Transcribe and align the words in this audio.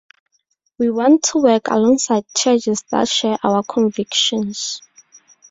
We 0.79 0.89
want 0.89 1.21
to 1.25 1.37
work 1.43 1.67
alongside 1.67 2.25
churches 2.35 2.83
that 2.89 3.07
share 3.07 3.37
our 3.43 3.61
convictions. 3.61 4.81